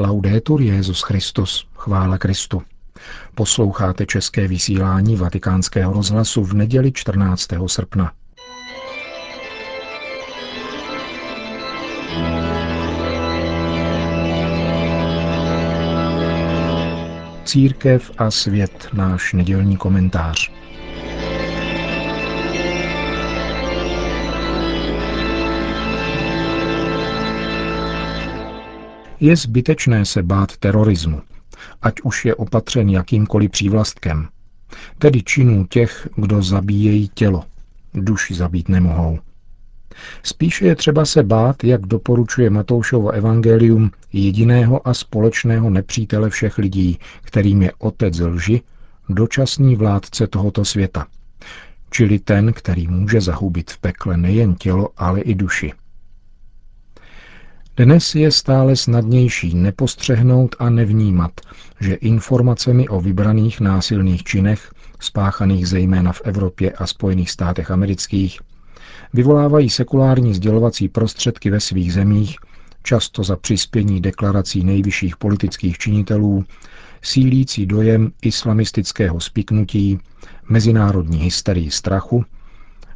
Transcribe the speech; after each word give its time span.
Laudetur 0.00 0.60
Jezus 0.60 1.02
Christus, 1.02 1.66
chvála 1.74 2.18
Kristu. 2.18 2.62
Posloucháte 3.34 4.06
české 4.06 4.48
vysílání 4.48 5.16
Vatikánského 5.16 5.92
rozhlasu 5.92 6.44
v 6.44 6.54
neděli 6.54 6.92
14. 6.92 7.48
srpna. 7.66 8.12
Církev 17.44 18.10
a 18.18 18.30
svět, 18.30 18.88
náš 18.92 19.32
nedělní 19.32 19.76
komentář. 19.76 20.57
Je 29.20 29.36
zbytečné 29.36 30.04
se 30.04 30.22
bát 30.22 30.56
terorismu, 30.56 31.22
ať 31.82 32.00
už 32.00 32.24
je 32.24 32.34
opatřen 32.34 32.88
jakýmkoliv 32.88 33.50
přívlastkem, 33.50 34.28
tedy 34.98 35.22
činů 35.22 35.66
těch, 35.66 36.08
kdo 36.16 36.42
zabíjejí 36.42 37.10
tělo, 37.14 37.44
duši 37.94 38.34
zabít 38.34 38.68
nemohou. 38.68 39.18
Spíše 40.22 40.66
je 40.66 40.76
třeba 40.76 41.04
se 41.04 41.22
bát, 41.22 41.64
jak 41.64 41.80
doporučuje 41.80 42.50
Matoušovo 42.50 43.10
evangelium, 43.10 43.90
jediného 44.12 44.88
a 44.88 44.94
společného 44.94 45.70
nepřítele 45.70 46.30
všech 46.30 46.58
lidí, 46.58 46.98
kterým 47.22 47.62
je 47.62 47.72
otec 47.78 48.18
lži, 48.18 48.62
dočasný 49.08 49.76
vládce 49.76 50.26
tohoto 50.26 50.64
světa, 50.64 51.06
čili 51.90 52.18
ten, 52.18 52.52
který 52.52 52.88
může 52.88 53.20
zahubit 53.20 53.70
v 53.70 53.78
pekle 53.78 54.16
nejen 54.16 54.54
tělo, 54.54 54.88
ale 54.96 55.20
i 55.20 55.34
duši. 55.34 55.72
Dnes 57.78 58.14
je 58.14 58.32
stále 58.32 58.76
snadnější 58.76 59.54
nepostřehnout 59.54 60.56
a 60.58 60.70
nevnímat, 60.70 61.40
že 61.80 61.94
informacemi 61.94 62.88
o 62.88 63.00
vybraných 63.00 63.60
násilných 63.60 64.24
činech, 64.24 64.72
spáchaných 65.00 65.68
zejména 65.68 66.12
v 66.12 66.20
Evropě 66.24 66.72
a 66.72 66.86
Spojených 66.86 67.30
státech 67.30 67.70
amerických, 67.70 68.40
vyvolávají 69.12 69.70
sekulární 69.70 70.34
sdělovací 70.34 70.88
prostředky 70.88 71.50
ve 71.50 71.60
svých 71.60 71.92
zemích, 71.92 72.36
často 72.82 73.24
za 73.24 73.36
přispění 73.36 74.00
deklarací 74.00 74.64
nejvyšších 74.64 75.16
politických 75.16 75.78
činitelů, 75.78 76.44
sílící 77.02 77.66
dojem 77.66 78.12
islamistického 78.22 79.20
spiknutí, 79.20 79.98
mezinárodní 80.48 81.18
hysterii 81.18 81.70
strachu 81.70 82.24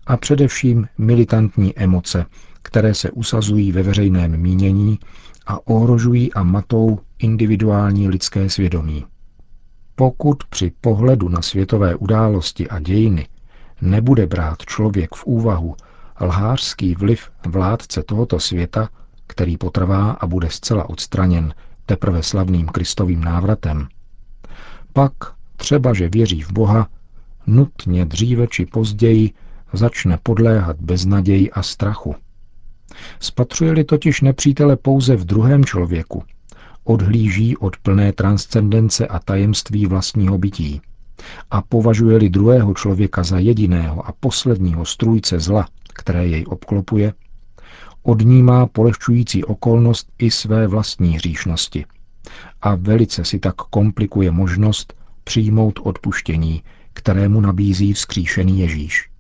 a 0.06 0.16
především 0.16 0.86
militantní 0.98 1.78
emoce, 1.78 2.27
které 2.62 2.94
se 2.94 3.10
usazují 3.10 3.72
ve 3.72 3.82
veřejném 3.82 4.36
mínění 4.36 4.98
a 5.46 5.66
ohrožují 5.66 6.32
a 6.32 6.42
matou 6.42 6.98
individuální 7.19 8.08
lidské 8.08 8.50
svědomí. 8.50 9.04
Pokud 9.94 10.44
při 10.44 10.72
pohledu 10.80 11.28
na 11.28 11.42
světové 11.42 11.94
události 11.94 12.69
a 12.69 12.80
dějiny 12.80 13.28
nebude 13.80 14.27
brát 14.27 14.58
člověk 14.66 15.14
v 15.14 15.24
úvahu 15.24 15.77
lhářský 16.20 16.94
vliv 16.94 17.30
vládce 17.46 18.02
tohoto 18.02 18.41
světa, 18.41 18.88
který 19.26 19.56
potrvá 19.56 20.10
a 20.10 20.26
bude 20.26 20.50
zcela 20.50 20.88
odstraněn 20.88 21.54
teprve 21.86 22.22
slavným 22.22 22.66
Kristovým 22.66 23.24
návratem, 23.24 23.88
pak, 24.92 25.12
třeba 25.56 25.94
že 25.94 26.08
věří 26.08 26.42
v 26.42 26.52
Boha, 26.52 26.88
nutně 27.47 28.04
dříve 28.04 28.47
či 28.47 28.66
později 28.66 29.30
začne 29.72 30.19
podléhat 30.22 30.76
beznaději 30.80 31.50
a 31.50 31.62
strachu. 31.62 32.14
Spatřuje-li 33.20 33.84
totiž 33.84 34.20
nepřítele 34.20 34.76
pouze 34.76 35.16
v 35.16 35.24
druhém 35.24 35.64
člověku, 35.64 36.22
odhlíží 36.84 37.56
od 37.56 37.76
plné 37.76 38.12
transcendence 38.12 39.06
a 39.06 39.18
tajemství 39.18 39.86
vlastního 39.86 40.38
bytí 40.38 40.80
a 41.50 41.62
považuje-li 41.62 42.28
druhého 42.28 42.74
člověka 42.74 43.22
za 43.22 43.38
jediného 43.38 44.06
a 44.06 44.12
posledního 44.20 44.84
strůjce 44.84 45.41
zla, 45.41 45.69
které 45.94 46.26
jej 46.26 46.44
obklopuje, 46.48 47.12
odnímá 48.02 48.66
polehčující 48.66 49.44
okolnost 49.44 50.08
i 50.19 50.31
své 50.31 50.66
vlastní 50.66 51.16
hříšnosti 51.16 51.84
a 52.62 52.75
velice 52.75 53.25
si 53.25 53.38
tak 53.38 53.54
komplikuje 53.54 54.31
možnost 54.31 54.94
přijmout 55.25 55.81
odpuštění, 55.82 56.62
kterému 56.92 57.41
nabízí 57.41 57.92
vzkříšený 57.92 58.60
Ježíš. 58.60 59.12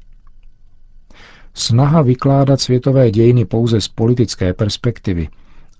Snaha 1.54 2.02
vykládat 2.02 2.60
světové 2.60 3.10
dějiny 3.10 3.44
pouze 3.44 3.80
z 3.80 3.88
politické 3.88 4.54
perspektivy 4.54 5.28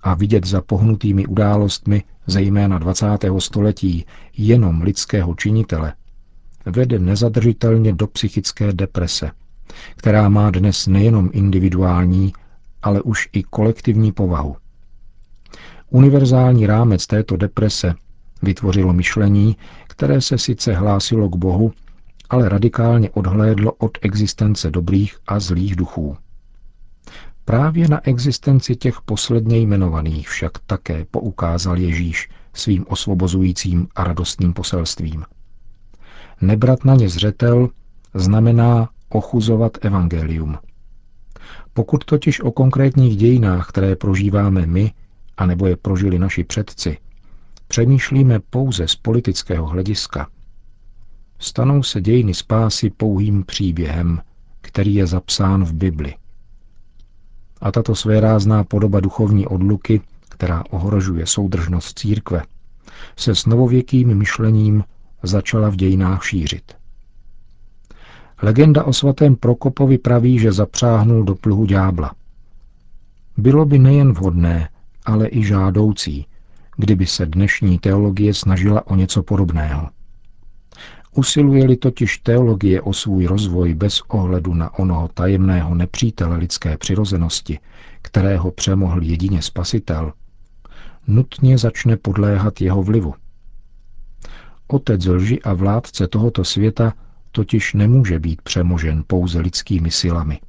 a 0.01 0.13
vidět 0.13 0.45
za 0.45 0.61
pohnutými 0.61 1.25
událostmi, 1.25 2.03
zejména 2.27 2.79
20. 2.79 3.07
století, 3.39 4.05
jenom 4.37 4.81
lidského 4.81 5.35
činitele, 5.35 5.93
vede 6.65 6.99
nezadržitelně 6.99 7.93
do 7.93 8.07
psychické 8.07 8.73
deprese, 8.73 9.31
která 9.95 10.29
má 10.29 10.51
dnes 10.51 10.87
nejenom 10.87 11.29
individuální, 11.33 12.33
ale 12.81 13.01
už 13.01 13.29
i 13.33 13.43
kolektivní 13.43 14.11
povahu. 14.11 14.55
Univerzální 15.89 16.67
rámec 16.67 17.07
této 17.07 17.37
deprese 17.37 17.95
vytvořilo 18.41 18.93
myšlení, 18.93 19.57
které 19.87 20.21
se 20.21 20.37
sice 20.37 20.73
hlásilo 20.73 21.29
k 21.29 21.35
Bohu, 21.35 21.71
ale 22.33 22.49
radikálně 22.49 23.09
odhlédlo 23.09 23.71
od 23.71 23.97
existence 24.01 24.71
dobrých 24.71 25.17
a 25.27 25.39
zlých 25.39 25.75
duchů. 25.75 26.17
Právě 27.45 27.87
na 27.87 28.07
existenci 28.07 28.75
těch 28.75 29.01
posledně 29.01 29.57
jmenovaných 29.57 30.29
však 30.29 30.51
také 30.65 31.05
poukázal 31.11 31.77
Ježíš 31.77 32.29
svým 32.53 32.85
osvobozujícím 32.87 33.87
a 33.95 34.03
radostným 34.03 34.53
poselstvím. 34.53 35.25
Nebrat 36.41 36.85
na 36.85 36.95
ně 36.95 37.09
zřetel 37.09 37.69
znamená 38.13 38.89
ochuzovat 39.09 39.77
evangelium. 39.85 40.57
Pokud 41.73 42.05
totiž 42.05 42.41
o 42.41 42.51
konkrétních 42.51 43.17
dějinách, 43.17 43.69
které 43.69 43.95
prožíváme 43.95 44.65
my, 44.65 44.91
anebo 45.37 45.65
je 45.67 45.77
prožili 45.77 46.19
naši 46.19 46.43
předci, 46.43 46.97
přemýšlíme 47.67 48.39
pouze 48.49 48.87
z 48.87 48.95
politického 48.95 49.65
hlediska, 49.67 50.27
stanou 51.39 51.83
se 51.83 52.01
dějiny 52.01 52.33
spásy 52.33 52.89
pouhým 52.89 53.43
příběhem, 53.43 54.21
který 54.61 54.95
je 54.95 55.07
zapsán 55.07 55.65
v 55.65 55.73
Bibli. 55.73 56.15
A 57.61 57.71
tato 57.71 57.95
svérázná 57.95 58.63
podoba 58.63 58.99
duchovní 58.99 59.47
odluky, 59.47 60.01
která 60.29 60.63
ohrožuje 60.69 61.25
soudržnost 61.25 61.99
církve, 61.99 62.41
se 63.15 63.35
s 63.35 63.45
novověkým 63.45 64.17
myšlením 64.17 64.83
začala 65.23 65.69
v 65.69 65.75
dějinách 65.75 66.25
šířit. 66.25 66.75
Legenda 68.41 68.83
o 68.83 68.93
svatém 68.93 69.35
Prokopovi 69.35 69.97
praví, 69.97 70.39
že 70.39 70.51
zapřáhnul 70.51 71.23
do 71.23 71.35
pluhu 71.35 71.65
ďábla. 71.65 72.13
Bylo 73.37 73.65
by 73.65 73.79
nejen 73.79 74.13
vhodné, 74.13 74.69
ale 75.05 75.27
i 75.31 75.43
žádoucí, 75.43 76.25
kdyby 76.77 77.05
se 77.07 77.25
dnešní 77.25 77.79
teologie 77.79 78.33
snažila 78.33 78.87
o 78.87 78.95
něco 78.95 79.23
podobného. 79.23 79.89
Usiluje-li 81.15 81.77
totiž 81.77 82.17
teologie 82.17 82.81
o 82.81 82.93
svůj 82.93 83.25
rozvoj 83.25 83.73
bez 83.73 84.01
ohledu 84.07 84.53
na 84.53 84.73
onoho 84.79 85.07
tajemného 85.07 85.75
nepřítele 85.75 86.37
lidské 86.37 86.77
přirozenosti, 86.77 87.59
kterého 88.01 88.51
přemohl 88.51 89.03
jedině 89.03 89.41
spasitel, 89.41 90.13
nutně 91.07 91.57
začne 91.57 91.97
podléhat 91.97 92.61
jeho 92.61 92.83
vlivu. 92.83 93.13
Otec 94.67 95.05
lži 95.05 95.41
a 95.41 95.53
vládce 95.53 96.07
tohoto 96.07 96.43
světa 96.43 96.93
totiž 97.31 97.73
nemůže 97.73 98.19
být 98.19 98.41
přemožen 98.41 99.03
pouze 99.07 99.39
lidskými 99.39 99.91
silami. 99.91 100.39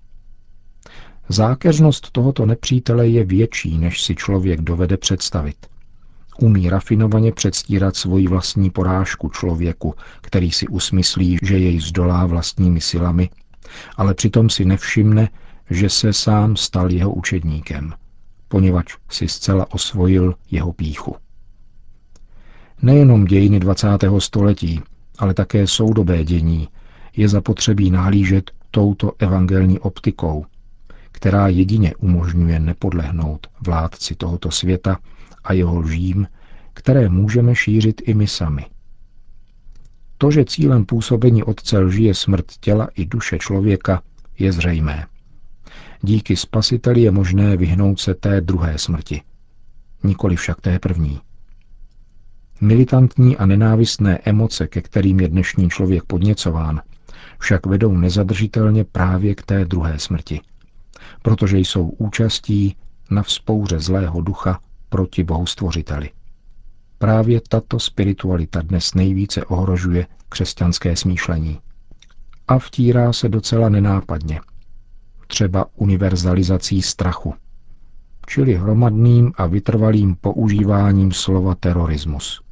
Zákeřnost 1.29 2.11
tohoto 2.11 2.47
nepřítele 2.47 3.09
je 3.09 3.25
větší, 3.25 3.79
než 3.79 4.03
si 4.03 4.15
člověk 4.15 4.61
dovede 4.61 4.97
představit– 4.97 5.57
Umí 6.41 6.71
rafinovaně 6.71 7.33
předstírat 7.33 7.97
svoji 7.97 8.28
vlastní 8.28 8.71
porážku 8.71 9.28
člověku, 9.28 9.95
který 10.21 10.53
si 10.53 10.66
usmyslí, 10.66 11.39
že 11.42 11.59
jej 11.59 11.81
zdolá 11.81 12.27
vlastními 12.27 12.81
silami, 12.81 13.31
ale 13.97 14.15
přitom 14.15 14.51
si 14.51 14.65
nevšimne, 14.65 15.28
že 15.71 15.91
se 15.91 16.13
sám 16.13 16.57
stal 16.57 16.91
jeho 16.91 17.13
učedníkem, 17.13 17.92
poněvadž 18.48 18.97
si 19.10 19.28
zcela 19.28 19.72
osvojil 19.72 20.34
jeho 20.51 20.72
píchu. 20.72 21.16
Nejenom 22.83 23.25
dějiny 23.25 23.60
20. 23.60 23.89
století, 24.19 24.81
ale 25.19 25.34
také 25.34 25.66
soudobé 25.66 26.25
dění 26.25 26.69
je 27.16 27.28
zapotřebí 27.28 27.91
nahlížet 27.91 28.51
touto 28.71 29.13
evangelní 29.19 29.78
optikou, 29.78 30.47
která 31.13 31.48
jedině 31.48 31.97
umožňuje 31.97 32.60
nepodlehnout 32.60 33.47
vládci 33.66 34.15
tohoto 34.15 34.51
světa 34.51 34.98
a 35.45 35.53
jeho 35.53 35.79
lžím, 35.79 36.29
které 36.73 37.09
můžeme 37.09 37.55
šířit 37.55 38.03
i 38.05 38.15
my 38.15 38.27
sami. 38.27 38.67
To, 40.19 40.31
že 40.31 40.45
cílem 40.45 40.85
působení 40.85 41.43
Otce 41.43 41.79
lži 41.79 42.03
je 42.03 42.15
smrt 42.15 42.47
těla 42.61 42.89
i 42.95 43.07
duše 43.07 43.39
člověka, 43.39 44.03
je 44.39 44.53
zřejmé. 44.53 45.07
Díky 46.03 46.37
spasiteli 46.37 47.01
je 47.01 47.11
možné 47.11 47.57
vyhnout 47.57 48.01
se 48.01 48.15
té 48.15 48.41
druhé 48.41 48.79
smrti, 48.79 49.23
nikoli 50.05 50.37
však 50.37 50.61
té 50.61 50.79
první, 50.79 51.21
Militantní 52.61 53.37
a 53.37 53.47
nenávistné 53.47 54.19
emoce, 54.25 54.67
ke 54.67 54.81
kterým 54.81 55.21
je 55.21 55.29
dnešní 55.29 55.69
člověk 55.71 56.05
podněcován, 56.05 56.81
však 57.39 57.67
vedou 57.67 57.97
nezadržitelně 57.97 58.85
právě 58.85 59.35
k 59.35 59.43
té 59.43 59.65
druhé 59.65 59.99
smrti, 59.99 60.41
protože 61.23 61.59
jsou 61.59 61.89
účastí 61.89 62.77
na 63.11 63.23
vzpouře 63.23 63.81
zlého 63.81 64.21
ducha 64.21 64.61
proti 64.95 65.25
Bohu 65.25 65.47
stvořiteli. 65.47 66.11
Právě 66.99 67.41
tato 67.49 67.81
spiritualita 67.81 68.63
dnes 68.63 68.95
nejvíce 68.95 69.45
ohrožuje 69.45 70.07
křesťanské 70.29 70.97
smýšlení. 70.97 71.59
A 72.49 72.59
vtírá 72.59 73.13
se 73.13 73.29
docela 73.29 73.69
nenápadně. 73.69 74.41
Třeba 75.27 75.67
univerzalizací 75.77 76.83
strachu, 76.83 77.35
čili 78.27 78.55
hromadným 78.55 79.33
a 79.37 79.47
vytrvalým 79.47 80.17
používáním 80.17 81.13
slova 81.13 81.55
terorismus. 81.55 82.43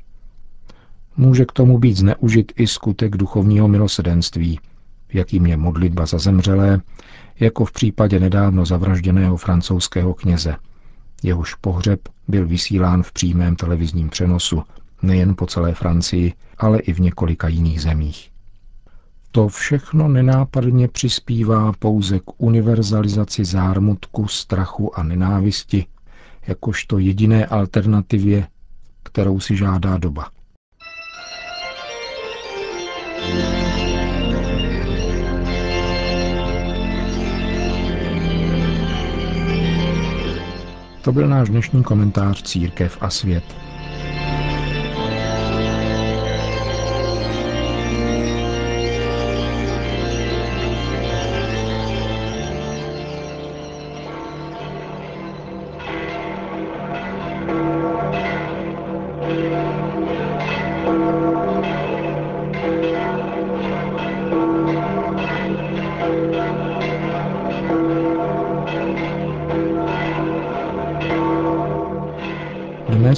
Může 1.16 1.44
k 1.44 1.52
tomu 1.52 1.78
být 1.78 1.96
zneužit 1.96 2.52
i 2.56 2.66
skutek 2.66 3.16
duchovního 3.16 3.68
milosedenství, 3.68 4.60
jakým 5.12 5.46
je 5.46 5.56
modlitba 5.56 6.06
za 6.06 6.18
zemřelé, 6.18 6.80
jako 7.40 7.64
v 7.64 7.72
případě 7.72 8.20
nedávno 8.20 8.66
zavražděného 8.66 9.36
francouzského 9.36 10.14
kněze. 10.14 10.56
Jehož 11.22 11.54
pohřeb 11.54 12.00
byl 12.28 12.46
vysílán 12.46 13.02
v 13.02 13.12
přímém 13.12 13.56
televizním 13.56 14.08
přenosu 14.08 14.62
nejen 15.02 15.34
po 15.36 15.46
celé 15.46 15.74
Francii, 15.74 16.32
ale 16.58 16.78
i 16.78 16.92
v 16.92 17.00
několika 17.00 17.48
jiných 17.48 17.82
zemích. 17.82 18.30
To 19.30 19.48
všechno 19.48 20.08
nenápadně 20.08 20.88
přispívá 20.88 21.72
pouze 21.78 22.18
k 22.18 22.40
univerzalizaci 22.42 23.44
zármutku, 23.44 24.28
strachu 24.28 24.98
a 24.98 25.02
nenávisti, 25.02 25.86
jakožto 26.46 26.98
jediné 26.98 27.46
alternativě, 27.46 28.46
kterou 29.02 29.40
si 29.40 29.56
žádá 29.56 29.98
doba. 29.98 30.30
To 41.02 41.12
byl 41.12 41.28
náš 41.28 41.48
dnešní 41.48 41.82
komentář 41.82 42.42
Církev 42.42 42.98
a 43.00 43.10
svět. 43.10 43.44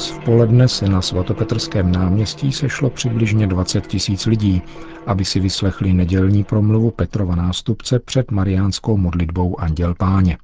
Dnes 0.04 0.16
v 0.16 0.24
poledne 0.24 0.68
se 0.68 0.88
na 0.88 1.02
svatopetrském 1.02 1.92
náměstí 1.92 2.52
sešlo 2.52 2.90
přibližně 2.90 3.46
20 3.46 3.86
tisíc 3.86 4.26
lidí, 4.26 4.62
aby 5.06 5.24
si 5.24 5.40
vyslechli 5.40 5.92
nedělní 5.92 6.44
promluvu 6.44 6.90
Petrova 6.90 7.34
nástupce 7.34 7.98
před 7.98 8.30
mariánskou 8.30 8.96
modlitbou 8.96 9.60
Anděl 9.60 9.94
Páně. 9.94 10.38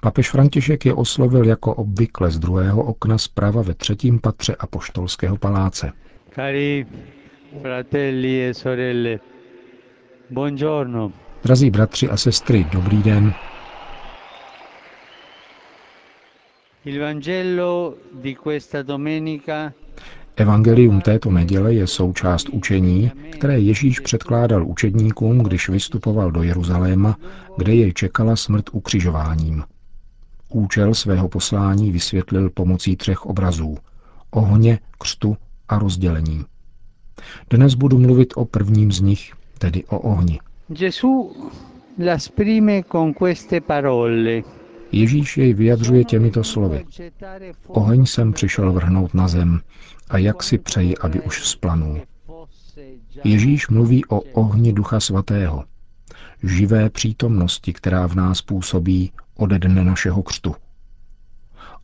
Papež 0.00 0.30
František 0.30 0.86
je 0.86 0.94
oslovil 0.94 1.44
jako 1.44 1.74
obvykle 1.74 2.30
z 2.30 2.38
druhého 2.38 2.82
okna 2.82 3.18
zprava 3.18 3.62
ve 3.62 3.74
třetím 3.74 4.18
patře 4.20 4.54
Apoštolského 4.54 5.36
paláce. 5.36 5.92
Cari 6.34 6.86
fratelli 7.62 8.44
e 8.48 8.54
sorelle, 8.54 9.18
buongiorno. 10.30 11.12
Drazí 11.42 11.70
bratři 11.70 12.08
a 12.08 12.16
sestry, 12.16 12.66
dobrý 12.72 13.02
den. 13.02 13.34
Evangelium 20.36 21.00
této 21.00 21.30
neděle 21.30 21.74
je 21.74 21.86
součást 21.86 22.48
učení, 22.48 23.10
které 23.32 23.60
Ježíš 23.60 24.00
předkládal 24.00 24.66
učedníkům, 24.66 25.38
když 25.38 25.68
vystupoval 25.68 26.30
do 26.30 26.42
Jeruzaléma, 26.42 27.16
kde 27.56 27.74
jej 27.74 27.92
čekala 27.92 28.36
smrt 28.36 28.64
ukřižováním. 28.72 29.64
Účel 30.48 30.94
svého 30.94 31.28
poslání 31.28 31.92
vysvětlil 31.92 32.50
pomocí 32.50 32.96
třech 32.96 33.26
obrazů– 33.26 33.76
ohně, 34.30 34.78
křtu 34.98 35.36
a 35.68 35.78
rozdělení. 35.78 36.44
Dnes 37.50 37.74
budu 37.74 37.98
mluvit 37.98 38.32
o 38.36 38.44
prvním 38.44 38.92
z 38.92 39.00
nich, 39.00 39.32
tedy 39.58 39.84
o 39.84 39.98
ohni. 39.98 40.38
Gesù 40.68 41.36
l'esprime 41.98 42.82
con 42.82 43.14
queste 43.14 43.60
parole– 43.60 44.42
Ježíš 44.92 45.36
jej 45.36 45.54
vyjadřuje 45.54 46.04
těmito 46.04 46.44
slovy. 46.44 46.84
Oheň 47.66 48.06
jsem 48.06 48.32
přišel 48.32 48.72
vrhnout 48.72 49.14
na 49.14 49.28
zem 49.28 49.60
a 50.10 50.18
jak 50.18 50.42
si 50.42 50.58
přeji, 50.58 50.96
aby 50.96 51.20
už 51.20 51.40
vzplanul. 51.40 52.00
Ježíš 53.24 53.68
mluví 53.68 54.04
o 54.04 54.20
ohni 54.20 54.72
Ducha 54.72 55.00
Svatého, 55.00 55.64
živé 56.42 56.90
přítomnosti, 56.90 57.72
která 57.72 58.06
v 58.06 58.14
nás 58.14 58.42
působí 58.42 59.12
ode 59.36 59.58
dne 59.58 59.84
našeho 59.84 60.22
křtu. 60.22 60.54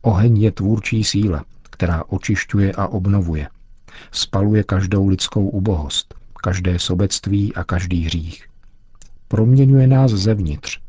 Oheň 0.01 0.41
je 0.41 0.51
tvůrčí 0.51 1.03
síla, 1.03 1.45
která 1.61 2.03
očišťuje 2.07 2.71
a 2.71 2.87
obnovuje. 2.87 3.47
Spaluje 4.11 4.63
každou 4.63 5.07
lidskou 5.07 5.49
ubohost, 5.49 6.15
každé 6.43 6.79
sobectví 6.79 7.55
a 7.55 7.63
každý 7.63 8.05
hřích. 8.05 8.47
Proměňuje 9.27 9.87
nás 9.87 10.11
zevnitř, 10.11 10.79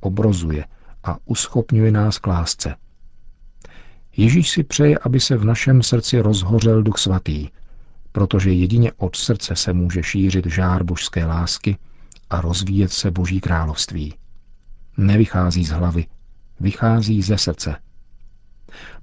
obrozuje, 0.00 0.64
a 1.06 1.16
uschopňuje 1.24 1.90
nás 1.90 2.18
k 2.18 2.26
lásce. 2.26 2.74
Ježíš 4.16 4.50
si 4.50 4.64
přeje, 4.64 4.98
aby 4.98 5.20
se 5.20 5.36
v 5.36 5.44
našem 5.44 5.82
srdci 5.82 6.20
rozhořel 6.20 6.82
Duch 6.82 6.98
Svatý, 6.98 7.48
protože 8.12 8.52
jedině 8.52 8.92
od 8.92 9.16
srdce 9.16 9.56
se 9.56 9.72
může 9.72 10.02
šířit 10.02 10.46
žár 10.46 10.84
božské 10.84 11.24
lásky 11.24 11.76
a 12.30 12.40
rozvíjet 12.40 12.92
se 12.92 13.10
Boží 13.10 13.40
království. 13.40 14.14
Nevychází 14.96 15.64
z 15.64 15.70
hlavy, 15.70 16.06
vychází 16.60 17.22
ze 17.22 17.38
srdce. 17.38 17.76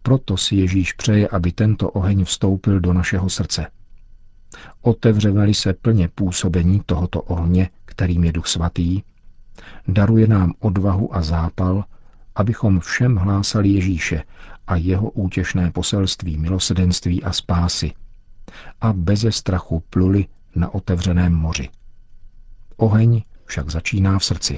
Proto 0.02 0.38
si 0.38 0.56
Ježíš 0.56 0.94
přeje, 0.94 1.28
aby 1.28 1.52
tento 1.52 1.90
oheň 1.90 2.26
vstoupil 2.26 2.80
do 2.80 2.94
našeho 2.94 3.30
srdce. 3.30 3.68
Otevřeme-li 4.82 5.54
se 5.54 5.74
plně 5.74 6.10
působení 6.16 6.82
tohoto 6.86 7.22
ohně, 7.22 7.70
kterým 7.86 8.24
je 8.24 8.32
Duch 8.32 8.48
Svatý, 8.48 9.02
daruje 9.88 10.28
nám 10.28 10.54
odvahu 10.60 11.16
a 11.16 11.22
zápal, 11.22 11.84
abychom 12.36 12.80
všem 12.80 13.16
hlásali 13.16 13.70
Ježíše 13.70 14.24
a 14.68 14.76
jeho 14.76 15.10
útěšné 15.10 15.72
poselství 15.72 16.38
milosedenství 16.38 17.24
a 17.24 17.34
spásy 17.34 17.92
a 18.82 18.94
beze 18.94 19.32
strachu 19.32 19.84
pluli 19.90 20.26
na 20.56 20.74
otevřeném 20.74 21.34
moři. 21.34 21.70
Oheň 22.78 23.22
však 23.46 23.70
začíná 23.70 24.20
v 24.20 24.26
srdci. 24.26 24.58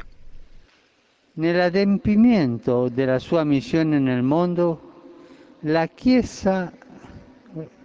Nell'adempimento 1.38 2.90
della 2.90 3.20
sua 3.20 3.44
missione 3.44 4.00
nel 4.00 4.24
mondo, 4.24 4.80
la 5.64 5.88
Chiesa, 5.88 6.72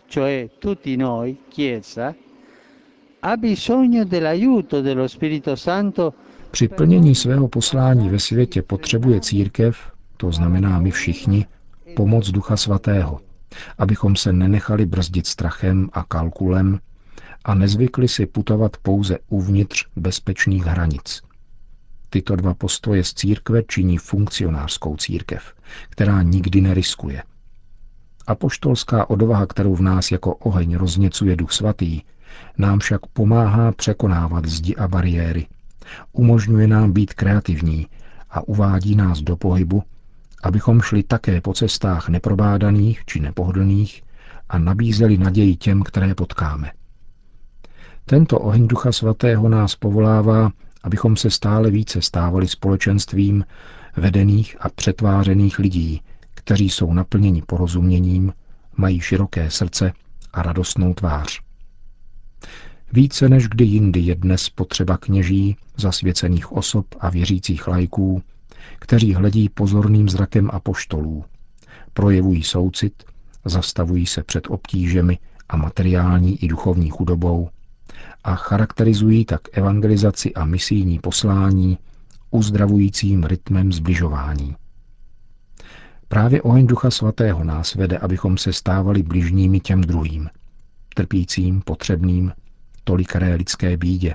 cioè 0.06 0.49
tutti 0.59 0.97
noi, 0.97 1.37
Chiesa, 1.49 2.14
ha 3.20 3.37
bisogno 3.37 4.04
dell'aiuto 4.04 4.80
dello 4.80 5.09
Spirito 5.09 5.56
Santo 5.56 6.14
při 6.50 6.69
plnění 6.69 7.14
svého 7.14 7.49
poslání 7.49 8.09
ve 8.09 8.19
světě 8.19 8.62
potřebuje 8.62 9.21
církev, 9.21 9.92
to 10.16 10.33
znamená 10.33 10.80
my 10.80 10.90
všichni, 10.90 11.47
pomoc 11.97 12.30
Ducha 12.30 12.57
Svatého, 12.57 13.21
abychom 13.78 14.16
se 14.16 14.33
nenechali 14.33 14.87
brzdit 14.87 15.26
strachem 15.26 15.90
a 15.92 16.04
kalkulem 16.04 16.78
a 17.45 17.54
nezvykli 17.54 18.09
si 18.09 18.26
putovat 18.26 18.76
pouze 18.76 19.19
uvnitř 19.28 19.87
bezpečných 19.97 20.64
hranic. 20.64 21.23
Tyto 22.11 22.37
dva 22.37 22.54
postoje 22.54 23.04
z 23.04 23.14
církve 23.14 23.62
činí 23.62 23.99
funkcionářskou 23.99 24.97
církev, 24.97 25.54
která 25.88 26.23
nikdy 26.23 26.61
neriskuje. 26.61 27.23
Apoštolská 28.26 29.11
odvaha, 29.11 29.47
kterou 29.47 29.75
v 29.75 29.83
nás 29.83 30.11
jako 30.11 30.35
oheň 30.35 30.76
rozněcuje 30.76 31.37
Duch 31.37 31.52
Svatý, 31.52 32.00
nám 32.59 32.78
však 32.78 33.07
pomáhá 33.07 33.73
překonávat 33.73 34.47
zdi 34.47 34.76
a 34.76 34.88
bariéry– 34.88 35.47
Umožňuje 36.12 36.66
nám 36.66 36.92
být 36.92 37.14
kreativní 37.14 37.87
a 38.30 38.49
uvádí 38.49 38.97
nás 38.97 39.20
do 39.23 39.37
pohybu, 39.37 39.82
abychom 40.42 40.80
šli 40.80 41.02
také 41.02 41.40
po 41.40 41.54
cestách 41.54 42.09
neprobádaných 42.09 43.04
či 43.06 43.20
nepohodlných 43.20 44.02
a 44.49 44.59
nabízeli 44.59 45.18
naději 45.18 45.56
těm, 45.56 45.82
které 45.82 46.14
potkáme. 46.14 46.73
Tento 48.04 48.38
oheň 48.38 48.68
Ducha 48.68 48.92
Svatého 48.92 49.49
nás 49.49 49.76
povolává, 49.76 50.50
abychom 50.82 51.16
se 51.16 51.30
stále 51.30 51.70
více 51.70 52.02
stávali 52.02 52.49
společenstvím 52.49 53.44
vedených 53.97 54.56
a 54.61 54.68
přetvářených 54.68 55.59
lidí, 55.59 56.02
kteří 56.35 56.70
jsou 56.70 56.92
naplněni 56.92 57.42
porozuměním, 57.42 58.32
mají 58.76 59.00
široké 59.00 59.50
srdce 59.50 59.92
a 60.32 60.42
radostnou 60.42 60.94
tvář. 60.94 61.40
Více 62.92 63.28
než 63.28 63.49
kdy 63.49 63.64
jindy 63.64 64.00
je 64.00 64.14
dnes 64.14 64.50
potřeba 64.50 64.97
kněží, 64.97 65.56
zasvěcených 65.76 66.52
osob 66.52 66.87
a 67.00 67.11
věřících 67.11 67.68
lajků, 67.68 68.23
kteří 68.78 69.14
hledí 69.14 69.49
pozorným 69.49 70.09
zrakem 70.09 70.50
apoštolů, 70.52 71.25
projevují 71.92 72.42
soucit, 72.42 73.04
zastavují 73.44 74.06
se 74.06 74.23
před 74.23 74.47
obtížemi 74.50 75.18
a 75.49 75.56
materiální 75.56 76.44
i 76.44 76.49
duchovní 76.49 76.90
chudobou 76.90 77.49
a 78.25 78.35
charakterizují 78.35 79.25
tak 79.25 79.40
evangelizaci 79.52 80.35
a 80.35 80.44
misijní 80.44 80.99
poslání 80.99 81.78
uzdravujícím 82.30 83.25
rytmem 83.25 83.73
zbližování. 83.73 84.56
Právě 86.09 86.42
oheň 86.42 86.66
Ducha 86.66 86.90
Svatého 86.90 87.44
nás 87.44 87.75
vede, 87.75 87.99
abychom 87.99 88.38
se 88.38 88.52
stávali 88.52 89.02
bližními 89.02 89.61
těm 89.61 89.80
druhým, 89.80 90.28
trpícím, 90.94 91.61
potřebným, 91.61 92.32
tolikaré 92.90 93.35
lidské 93.35 93.76
bídě, 93.76 94.14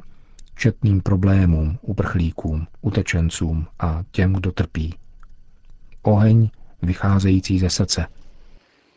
četným 0.55 1.01
problémům, 1.01 1.77
uprchlíkům, 1.81 2.67
utečencům 2.81 3.67
a 3.79 4.03
těm, 4.11 4.33
kdo 4.33 4.51
trpí. 4.51 4.95
Oheň 6.01 6.49
vycházející 6.81 7.59
ze 7.59 7.69
srdce. 7.69 8.07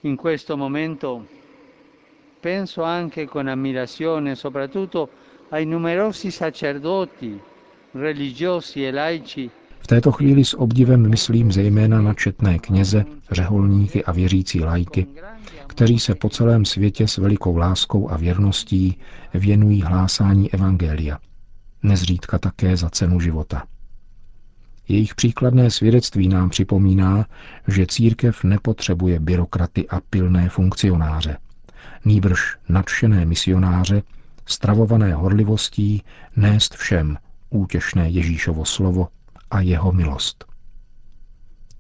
In 0.03 0.17
questo 0.17 0.57
momento 0.57 1.23
penso 2.41 2.85
anche 2.85 3.27
con 3.27 3.49
ammirazione 3.51 4.37
soprattutto 4.37 5.09
ai 5.51 5.67
numerosi 5.67 6.31
sacerdoti, 6.33 7.41
religiosi 7.95 8.85
e 8.87 8.93
laici 8.93 9.51
této 9.89 10.13
chvíli 10.13 10.45
s 10.45 10.59
obdivem 10.59 11.11
myslím 11.11 11.53
zejména 11.53 12.03
na 12.03 12.15
četné 12.15 12.59
kněze, 12.59 13.05
řeholníky 13.31 14.05
a 14.05 14.13
věřící 14.13 14.61
lajky, 14.61 15.07
kteří 15.67 15.99
se 15.99 16.15
po 16.15 16.29
celém 16.29 16.65
světě 16.65 17.09
s 17.09 17.17
velikou 17.17 17.57
láskou 17.57 18.11
a 18.11 18.17
věrností 18.17 18.99
věnují 19.35 19.83
hlásání 19.83 20.55
Evangelia, 20.55 21.19
nezřídka 21.83 22.39
také 22.39 22.77
za 22.77 22.91
cenu 22.91 23.21
života. 23.21 23.63
Jejich 24.89 25.15
příkladné 25.15 25.71
svědectví 25.71 26.29
nám 26.29 26.51
připomíná, 26.51 27.27
že 27.69 27.87
církev 27.87 28.45
nepotřebuje 28.45 29.21
byrokraty 29.21 29.89
a 29.89 30.01
pilné 30.11 30.49
funkcionáře. 30.49 31.37
Nýbrž 32.05 32.57
nadšené 32.69 33.25
misionáře, 33.25 34.03
stravované 34.47 35.15
horlivostí, 35.15 36.03
nést 36.37 36.75
všem 36.75 37.17
útěšné 37.51 38.11
Ježíšovo 38.11 38.65
slovo 38.65 39.09
a 39.51 39.61
jeho 39.61 39.93
milost. 39.93 40.45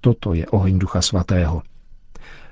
Toto 0.01 0.35
je 0.35 0.47
oheň 0.47 0.79
Ducha 0.79 1.03
Svatého. 1.03 1.63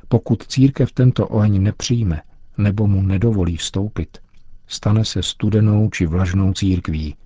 Pokud 0.09 0.43
církev 0.43 0.93
tento 0.93 1.29
oheň 1.29 1.63
nepřijme 1.63 2.23
nebo 2.59 2.87
mu 2.87 3.03
nedovolí 3.03 3.57
vstoupit, 3.57 4.19
stane 4.67 5.05
se 5.05 5.23
studenou 5.23 5.91
či 5.91 6.07
vlažnou 6.07 6.53
církví, 6.53 7.17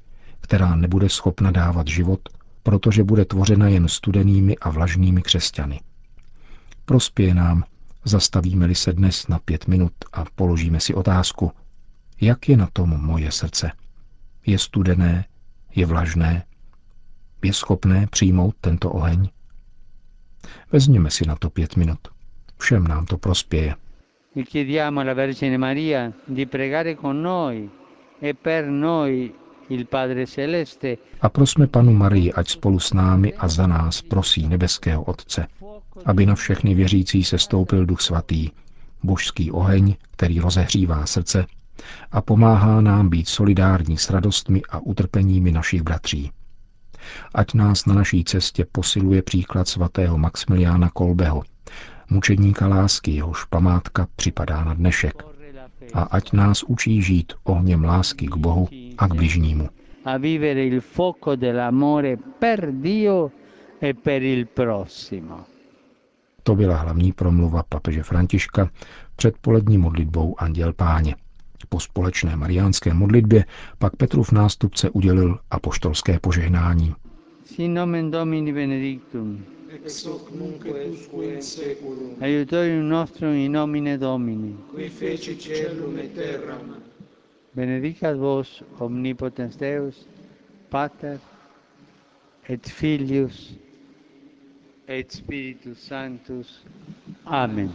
která 0.40 0.76
nebude 0.76 1.08
schopna 1.08 1.50
dávat 1.50 1.88
život, 1.88 2.20
protože 2.62 3.04
bude 3.04 3.24
tvořena 3.24 3.68
jen 3.68 3.88
studenými 3.88 4.58
a 4.58 4.70
vlažnými 4.70 5.22
křesťany. 5.22 5.80
Prospěje 6.84 7.34
nám, 7.34 7.64
zastavíme-li 8.04 8.74
se 8.74 8.92
dnes 8.92 9.28
na 9.28 9.38
pět 9.38 9.68
minut 9.68 9.92
a 10.12 10.24
položíme 10.34 10.80
si 10.80 10.94
otázku, 10.94 11.52
jak 12.20 12.48
je 12.48 12.56
na 12.56 12.68
tom 12.72 13.00
moje 13.00 13.32
srdce? 13.32 13.72
Je 14.46 14.58
studené? 14.58 15.24
Je 15.74 15.86
vlažné? 15.86 16.44
Je 17.42 17.52
schopné 17.52 18.06
přijmout 18.10 18.54
tento 18.60 18.90
oheň? 18.90 19.28
Vezměme 20.72 21.10
si 21.10 21.26
na 21.26 21.36
to 21.36 21.50
pět 21.50 21.76
minut. 21.76 21.98
Všem 22.58 22.84
nám 22.84 23.06
to 23.06 23.18
prospěje. 23.18 23.74
E 24.36 24.42
chiediamo 24.42 25.00
alla 25.00 25.12
Vergine 25.14 25.58
Maria 25.58 26.12
di 26.28 26.46
pregare 26.46 26.94
con 26.94 27.22
noi 27.22 27.70
e 28.22 28.34
per 28.34 28.66
noi 28.66 29.32
a 31.20 31.28
prosme 31.28 31.66
panu 31.66 31.92
Marii, 31.94 32.32
ať 32.34 32.58
spolu 32.58 32.78
s 32.82 32.90
námi 32.90 33.30
a 33.38 33.48
za 33.48 33.66
nás 33.66 34.02
prosí 34.02 34.48
nebeského 34.48 35.02
Otce, 35.02 35.46
aby 36.04 36.26
na 36.26 36.34
všechny 36.34 36.74
věřící 36.74 37.24
se 37.24 37.38
stoupil 37.38 37.86
Duch 37.86 38.00
Svatý, 38.00 38.50
božský 39.02 39.50
oheň, 39.50 39.94
který 40.10 40.40
rozehřívá 40.40 41.06
srdce 41.06 41.46
a 42.12 42.20
pomáhá 42.22 42.80
nám 42.80 43.08
být 43.08 43.28
solidární 43.28 43.98
s 43.98 44.10
radostmi 44.10 44.62
a 44.70 44.78
utrpeními 44.78 45.52
našich 45.52 45.82
bratří. 45.82 46.30
Ať 47.34 47.54
nás 47.54 47.86
na 47.86 47.94
naší 47.94 48.24
cestě 48.24 48.66
posiluje 48.72 49.22
příklad 49.22 49.68
svatého 49.68 50.18
Maximiliána 50.18 50.90
Kolbeho, 50.90 51.42
mučedníka 52.10 52.68
lásky, 52.68 53.10
jehož 53.10 53.44
památka 53.44 54.06
připadá 54.16 54.64
na 54.64 54.74
dnešek 54.74 55.22
a 55.94 56.02
ať 56.02 56.32
nás 56.32 56.62
učí 56.62 57.02
žít 57.02 57.32
ohněm 57.44 57.84
lásky 57.84 58.26
k 58.26 58.36
Bohu 58.36 58.68
a 58.98 59.08
k 59.08 59.14
bližnímu. 59.14 59.68
A 60.04 60.16
vivere 60.16 60.64
il 60.64 60.80
fuoco 60.80 61.36
dell'amore 61.36 62.16
per 62.38 62.72
Dio 62.72 63.30
e 63.82 63.94
per 63.94 64.22
il 64.22 64.46
prossimo. 64.46 65.40
To 66.42 66.54
byla 66.54 66.76
hlavní 66.76 67.12
promluva 67.12 67.62
papeže 67.62 68.02
Františka 68.02 68.70
před 69.16 69.34
polední 69.40 69.78
modlitbou 69.78 70.34
Anděl 70.40 70.72
Páně. 70.72 71.14
Po 71.68 71.80
společné 71.80 72.36
mariánské 72.36 72.94
modlitbě 72.94 73.44
pak 73.78 73.96
Petrův 73.96 74.32
nástupce 74.32 74.90
udělil 74.90 75.38
apoštolské 75.50 76.18
požehnání. 76.20 76.94
Sin 77.44 77.74
nomen 77.74 78.10
Domini 78.10 78.52
benedictum. 78.52 79.44
ex 79.70 80.04
hoc 80.04 80.22
nunc 80.30 80.64
et 80.66 80.90
usque 80.92 81.34
in 81.34 81.42
seculum. 81.42 82.16
Aiutorium 82.20 82.88
nostrum 82.88 83.34
in 83.34 83.52
nomine 83.52 83.98
Domini. 83.98 84.56
Qui 84.74 84.88
feci 84.88 85.36
celum 85.36 85.98
et 85.98 86.14
terram. 86.14 86.76
Benedicat 87.54 88.16
vos 88.16 88.62
omnipotens 88.78 89.56
Deus, 89.56 90.06
Pater 90.70 91.18
et 92.48 92.68
Filius 92.68 93.52
et 94.88 95.12
Spiritus 95.12 95.78
Sanctus. 95.78 96.64
Amen. 97.26 97.70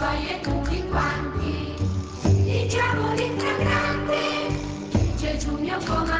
gioie 0.00 0.40
tutti 0.40 0.82
quanti, 0.88 1.74
diciamoli 2.42 3.36
tra 3.36 3.52
grande, 3.52 4.16
Gesù 5.16 5.58
mio 5.58 5.76
comandante. 5.84 6.19